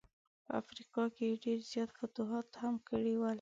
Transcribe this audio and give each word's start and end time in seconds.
په 0.45 0.51
افریقا 0.61 1.03
کي 1.15 1.23
یې 1.29 1.41
ډېر 1.43 1.59
زیات 1.71 1.89
فتوحات 1.99 2.49
هم 2.61 2.75
کړي 2.89 3.13
ول. 3.17 3.29